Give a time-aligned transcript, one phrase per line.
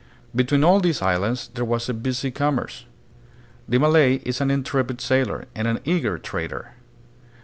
[0.35, 2.85] Between all these islands there was a busy commerce.
[3.69, 6.71] The Malay is an intrepid sailor, and an eager trader.